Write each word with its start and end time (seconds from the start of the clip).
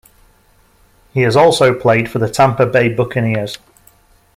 He 1.13 1.21
has 1.21 1.35
also 1.35 1.79
played 1.79 2.09
for 2.09 2.17
the 2.17 2.27
Tampa 2.27 2.65
Bay 2.65 2.89
Buccaneers. 2.91 3.59